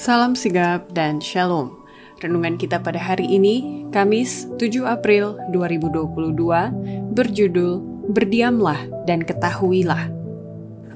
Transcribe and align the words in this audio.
Salam 0.00 0.32
sigap 0.32 0.96
dan 0.96 1.20
shalom. 1.20 1.76
Renungan 2.24 2.56
kita 2.56 2.80
pada 2.80 2.96
hari 2.96 3.36
ini, 3.36 3.84
Kamis 3.92 4.48
7 4.56 4.88
April 4.88 5.36
2022, 5.52 7.12
berjudul 7.12 7.84
Berdiamlah 8.08 8.88
dan 9.04 9.20
Ketahuilah. 9.20 10.08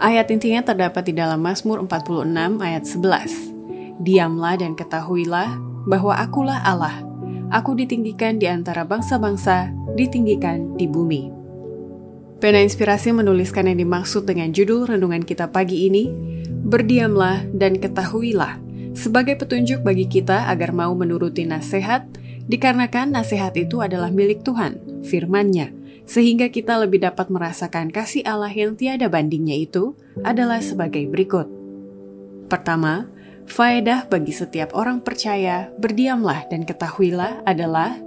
Ayat 0.01 0.32
intinya 0.32 0.64
terdapat 0.64 1.04
di 1.04 1.12
dalam 1.21 1.45
Mazmur 1.45 1.85
46 1.85 2.64
ayat 2.64 2.85
11. 2.88 4.00
Diamlah 4.09 4.57
dan 4.57 4.72
ketahuilah 4.72 5.52
bahwa 5.84 6.16
akulah 6.16 6.64
Allah. 6.64 7.05
Aku 7.52 7.77
ditinggikan 7.77 8.41
di 8.41 8.48
antara 8.48 8.89
bangsa-bangsa, 8.89 9.68
ditinggikan 10.00 10.80
di 10.80 10.89
bumi. 10.89 11.29
Pena 12.41 12.57
Inspirasi 12.57 13.12
menuliskan 13.12 13.68
yang 13.68 13.84
dimaksud 13.84 14.25
dengan 14.25 14.48
judul 14.57 14.89
renungan 14.89 15.29
kita 15.29 15.52
pagi 15.52 15.93
ini, 15.93 16.09
Berdiamlah 16.64 17.52
dan 17.52 17.77
ketahuilah 17.77 18.64
sebagai 18.95 19.34
petunjuk 19.36 19.82
bagi 19.82 20.07
kita 20.07 20.48
agar 20.48 20.71
mau 20.71 20.94
menuruti 20.94 21.44
nasihat, 21.44 22.07
dikarenakan 22.46 23.12
nasihat 23.12 23.52
itu 23.58 23.82
adalah 23.82 24.08
milik 24.08 24.46
Tuhan, 24.46 25.04
firman-Nya, 25.04 25.75
sehingga 26.07 26.48
kita 26.48 26.79
lebih 26.79 27.02
dapat 27.02 27.29
merasakan 27.29 27.90
kasih 27.90 28.22
Allah 28.25 28.54
yang 28.54 28.79
tiada 28.79 29.11
bandingnya 29.11 29.58
itu 29.58 29.99
adalah 30.22 30.62
sebagai 30.62 31.04
berikut. 31.11 31.50
Pertama, 32.47 33.11
faedah 33.50 34.06
bagi 34.06 34.30
setiap 34.30 34.72
orang 34.78 35.02
percaya, 35.02 35.69
berdiamlah 35.77 36.47
dan 36.48 36.62
ketahuilah 36.62 37.42
adalah 37.44 37.98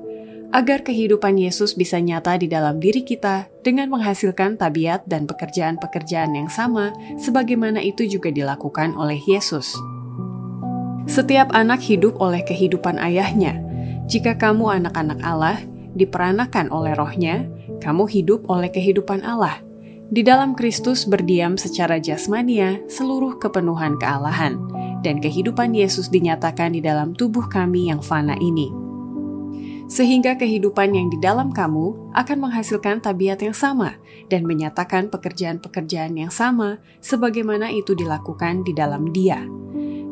agar 0.56 0.80
kehidupan 0.80 1.36
Yesus 1.36 1.76
bisa 1.76 2.00
nyata 2.00 2.40
di 2.40 2.48
dalam 2.48 2.80
diri 2.80 3.04
kita 3.04 3.52
dengan 3.68 3.92
menghasilkan 3.92 4.56
tabiat 4.56 5.04
dan 5.04 5.28
pekerjaan-pekerjaan 5.28 6.40
yang 6.40 6.48
sama 6.48 6.96
sebagaimana 7.20 7.84
itu 7.84 8.08
juga 8.08 8.32
dilakukan 8.32 8.96
oleh 8.96 9.20
Yesus. 9.28 9.76
Setiap 11.08 11.56
anak 11.56 11.80
hidup 11.88 12.20
oleh 12.20 12.44
kehidupan 12.44 13.00
ayahnya. 13.00 13.56
Jika 14.12 14.36
kamu 14.36 14.84
anak-anak 14.84 15.20
Allah, 15.24 15.64
diperanakan 15.96 16.68
oleh 16.68 16.94
rohnya, 17.00 17.48
kamu 17.80 18.12
hidup 18.12 18.44
oleh 18.52 18.68
kehidupan 18.68 19.24
Allah. 19.24 19.64
Di 20.08 20.24
dalam 20.24 20.56
Kristus 20.56 21.08
berdiam 21.08 21.56
secara 21.56 22.00
jasmania 22.00 22.84
seluruh 22.92 23.40
kepenuhan 23.40 23.96
kealahan, 24.00 24.60
dan 25.00 25.24
kehidupan 25.24 25.72
Yesus 25.72 26.12
dinyatakan 26.12 26.76
di 26.76 26.84
dalam 26.84 27.16
tubuh 27.16 27.48
kami 27.48 27.88
yang 27.88 28.04
fana 28.04 28.36
ini. 28.40 28.68
Sehingga 29.88 30.36
kehidupan 30.36 30.92
yang 30.92 31.08
di 31.08 31.16
dalam 31.24 31.56
kamu 31.56 32.12
akan 32.12 32.38
menghasilkan 32.44 33.00
tabiat 33.00 33.40
yang 33.40 33.56
sama 33.56 33.96
dan 34.28 34.44
menyatakan 34.44 35.08
pekerjaan-pekerjaan 35.08 36.20
yang 36.20 36.32
sama 36.32 36.84
sebagaimana 37.00 37.72
itu 37.72 37.96
dilakukan 37.96 38.68
di 38.68 38.76
dalam 38.76 39.16
Dia. 39.16 39.57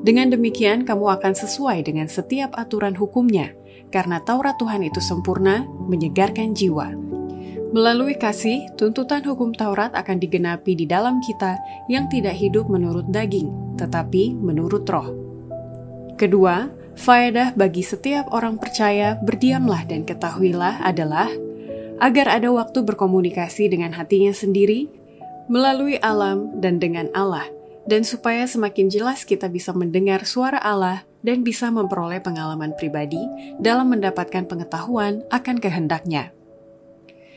Dengan 0.05 0.29
demikian, 0.29 0.85
kamu 0.85 1.17
akan 1.17 1.33
sesuai 1.33 1.81
dengan 1.89 2.05
setiap 2.05 2.53
aturan 2.53 2.93
hukumnya, 2.93 3.57
karena 3.89 4.21
Taurat 4.21 4.53
Tuhan 4.61 4.85
itu 4.85 5.01
sempurna, 5.01 5.65
menyegarkan 5.65 6.53
jiwa. 6.53 6.93
Melalui 7.73 8.13
kasih, 8.13 8.69
tuntutan 8.77 9.25
hukum 9.25 9.49
Taurat 9.57 9.89
akan 9.97 10.21
digenapi 10.21 10.77
di 10.77 10.85
dalam 10.85 11.17
kita 11.25 11.57
yang 11.89 12.05
tidak 12.05 12.37
hidup 12.37 12.69
menurut 12.69 13.09
daging, 13.09 13.49
tetapi 13.81 14.37
menurut 14.37 14.85
roh. 14.85 15.09
Kedua, 16.21 16.69
faedah 16.93 17.57
bagi 17.57 17.81
setiap 17.81 18.29
orang 18.29 18.61
percaya 18.61 19.17
berdiamlah 19.25 19.89
dan 19.89 20.05
ketahuilah 20.05 20.85
adalah 20.85 21.33
agar 21.97 22.29
ada 22.29 22.53
waktu 22.53 22.85
berkomunikasi 22.85 23.73
dengan 23.73 23.89
hatinya 23.97 24.37
sendiri, 24.37 24.85
melalui 25.49 25.97
alam 25.97 26.61
dan 26.61 26.77
dengan 26.77 27.09
Allah, 27.17 27.54
dan 27.85 28.01
supaya 28.01 28.49
semakin 28.49 28.89
jelas 28.89 29.23
kita 29.23 29.45
bisa 29.49 29.71
mendengar 29.71 30.25
suara 30.25 30.57
Allah 30.57 31.05
dan 31.21 31.41
bisa 31.41 31.69
memperoleh 31.73 32.21
pengalaman 32.21 32.73
pribadi 32.77 33.21
dalam 33.57 33.93
mendapatkan 33.93 34.45
pengetahuan 34.45 35.25
akan 35.33 35.57
kehendaknya. 35.57 36.33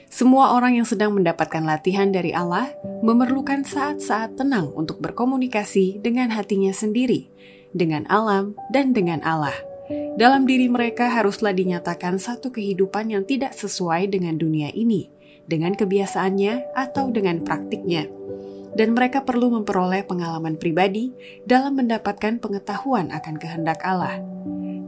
Semua 0.08 0.56
orang 0.56 0.80
yang 0.80 0.88
sedang 0.88 1.12
mendapatkan 1.12 1.60
latihan 1.60 2.08
dari 2.08 2.32
Allah 2.32 2.72
memerlukan 3.04 3.64
saat-saat 3.64 4.40
tenang 4.40 4.72
untuk 4.72 5.04
berkomunikasi 5.04 6.00
dengan 6.00 6.32
hatinya 6.32 6.72
sendiri, 6.72 7.28
dengan 7.76 8.08
alam, 8.08 8.56
dan 8.72 8.96
dengan 8.96 9.20
Allah. 9.20 9.52
Dalam 10.16 10.48
diri 10.48 10.68
mereka 10.68 11.12
haruslah 11.12 11.52
dinyatakan 11.52 12.16
satu 12.16 12.48
kehidupan 12.48 13.12
yang 13.12 13.24
tidak 13.28 13.52
sesuai 13.52 14.08
dengan 14.08 14.40
dunia 14.40 14.72
ini, 14.72 15.12
dengan 15.44 15.76
kebiasaannya 15.76 16.72
atau 16.72 17.12
dengan 17.12 17.44
praktiknya 17.44 18.17
dan 18.78 18.94
mereka 18.94 19.26
perlu 19.26 19.50
memperoleh 19.50 20.06
pengalaman 20.06 20.54
pribadi 20.54 21.10
dalam 21.42 21.74
mendapatkan 21.74 22.38
pengetahuan 22.38 23.10
akan 23.10 23.34
kehendak 23.34 23.82
Allah. 23.82 24.22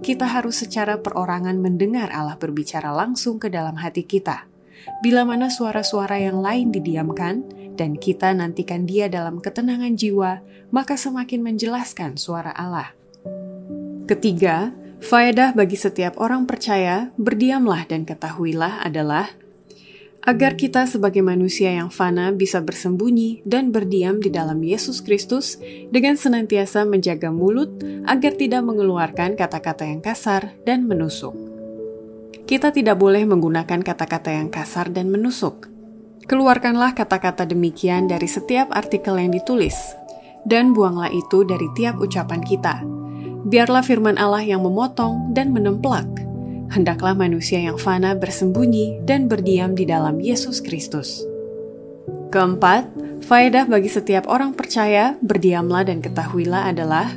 Kita 0.01 0.31
harus 0.31 0.63
secara 0.63 1.03
perorangan 1.03 1.59
mendengar 1.59 2.09
Allah 2.15 2.39
berbicara 2.39 2.95
langsung 2.95 3.43
ke 3.43 3.51
dalam 3.51 3.75
hati 3.75 4.07
kita. 4.07 4.47
Bila 5.05 5.29
mana 5.29 5.53
suara-suara 5.53 6.17
yang 6.23 6.41
lain 6.41 6.73
didiamkan 6.73 7.45
dan 7.77 7.99
kita 7.99 8.33
nantikan 8.33 8.89
Dia 8.89 9.13
dalam 9.13 9.43
ketenangan 9.43 9.93
jiwa, 9.99 10.41
maka 10.73 10.97
semakin 10.97 11.45
menjelaskan 11.45 12.17
suara 12.17 12.55
Allah. 12.57 12.97
Ketiga, 14.09 14.73
faedah 15.05 15.53
bagi 15.53 15.77
setiap 15.77 16.17
orang 16.17 16.49
percaya, 16.49 17.13
berdiamlah 17.21 17.85
dan 17.85 18.09
ketahuilah 18.09 18.81
adalah 18.81 19.29
agar 20.21 20.53
kita 20.57 20.85
sebagai 20.85 21.25
manusia 21.25 21.73
yang 21.73 21.89
fana 21.89 22.29
bisa 22.33 22.61
bersembunyi 22.61 23.41
dan 23.49 23.73
berdiam 23.73 24.21
di 24.21 24.29
dalam 24.29 24.61
Yesus 24.61 25.01
Kristus 25.01 25.57
dengan 25.89 26.21
senantiasa 26.21 26.85
menjaga 26.85 27.33
mulut 27.33 27.73
agar 28.05 28.37
tidak 28.37 28.63
mengeluarkan 28.65 29.33
kata-kata 29.37 29.89
yang 29.89 30.05
kasar 30.05 30.53
dan 30.69 30.85
menusuk. 30.85 31.33
Kita 32.45 32.75
tidak 32.75 32.99
boleh 32.99 33.25
menggunakan 33.25 33.81
kata-kata 33.81 34.35
yang 34.35 34.51
kasar 34.53 34.91
dan 34.93 35.09
menusuk. 35.09 35.71
Keluarkanlah 36.29 36.93
kata-kata 36.93 37.49
demikian 37.49 38.07
dari 38.07 38.29
setiap 38.29 38.71
artikel 38.75 39.17
yang 39.19 39.33
ditulis, 39.33 39.75
dan 40.45 40.77
buanglah 40.77 41.11
itu 41.11 41.43
dari 41.47 41.67
tiap 41.75 41.99
ucapan 41.99 42.43
kita. 42.45 42.83
Biarlah 43.49 43.81
firman 43.81 44.21
Allah 44.21 44.45
yang 44.45 44.61
memotong 44.61 45.33
dan 45.33 45.51
menemplak 45.51 46.07
hendaklah 46.71 47.19
manusia 47.19 47.59
yang 47.59 47.77
fana 47.77 48.15
bersembunyi 48.15 49.03
dan 49.03 49.27
berdiam 49.27 49.75
di 49.75 49.85
dalam 49.85 50.23
Yesus 50.23 50.63
Kristus. 50.63 51.27
Keempat, 52.31 52.87
faedah 53.27 53.67
bagi 53.67 53.91
setiap 53.91 54.31
orang 54.31 54.55
percaya, 54.55 55.19
berdiamlah 55.19 55.83
dan 55.83 55.99
ketahuilah 55.99 56.71
adalah 56.71 57.11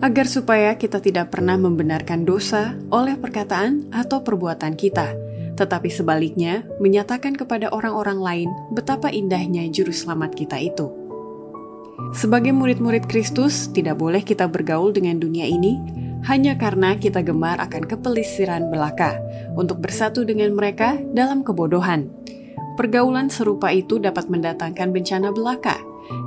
agar 0.00 0.24
supaya 0.28 0.76
kita 0.76 1.00
tidak 1.00 1.32
pernah 1.32 1.56
membenarkan 1.60 2.24
dosa 2.24 2.76
oleh 2.88 3.16
perkataan 3.16 3.92
atau 3.92 4.24
perbuatan 4.24 4.76
kita, 4.76 5.12
tetapi 5.60 5.88
sebaliknya 5.92 6.64
menyatakan 6.80 7.36
kepada 7.36 7.68
orang-orang 7.72 8.20
lain 8.20 8.48
betapa 8.72 9.12
indahnya 9.12 9.68
juru 9.68 9.92
selamat 9.92 10.36
kita 10.36 10.56
itu. 10.56 10.88
Sebagai 12.12 12.52
murid-murid 12.52 13.08
Kristus, 13.08 13.72
tidak 13.72 13.96
boleh 13.96 14.20
kita 14.20 14.48
bergaul 14.48 14.92
dengan 14.92 15.16
dunia 15.16 15.48
ini 15.48 15.80
hanya 16.24 16.56
karena 16.56 16.96
kita 16.96 17.20
gemar 17.20 17.60
akan 17.60 17.84
kepelisiran 17.84 18.72
belaka 18.72 19.20
untuk 19.52 19.84
bersatu 19.84 20.24
dengan 20.24 20.56
mereka 20.56 20.96
dalam 21.12 21.44
kebodohan. 21.44 22.08
Pergaulan 22.80 23.28
serupa 23.28 23.72
itu 23.72 24.00
dapat 24.00 24.28
mendatangkan 24.32 24.92
bencana 24.92 25.32
belaka. 25.32 25.76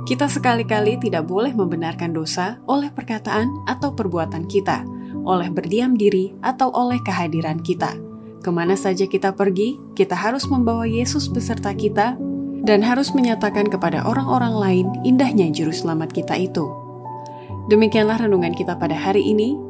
Kita 0.06 0.30
sekali-kali 0.30 0.98
tidak 1.00 1.26
boleh 1.26 1.54
membenarkan 1.54 2.14
dosa 2.14 2.58
oleh 2.66 2.90
perkataan 2.92 3.64
atau 3.70 3.94
perbuatan 3.94 4.46
kita, 4.50 4.82
oleh 5.22 5.48
berdiam 5.48 5.94
diri 5.94 6.34
atau 6.42 6.68
oleh 6.74 6.98
kehadiran 7.06 7.62
kita. 7.62 7.96
Ke 8.40 8.50
mana 8.50 8.74
saja 8.74 9.04
kita 9.04 9.36
pergi, 9.36 9.76
kita 9.94 10.16
harus 10.16 10.48
membawa 10.48 10.88
Yesus 10.88 11.28
beserta 11.28 11.70
kita 11.76 12.16
dan 12.64 12.84
harus 12.84 13.12
menyatakan 13.16 13.68
kepada 13.68 14.04
orang-orang 14.04 14.54
lain 14.56 14.86
indahnya 15.04 15.48
juru 15.48 15.72
selamat 15.72 16.12
kita 16.12 16.36
itu. 16.36 16.68
Demikianlah 17.70 18.20
renungan 18.26 18.52
kita 18.56 18.76
pada 18.76 18.96
hari 18.98 19.22
ini. 19.22 19.69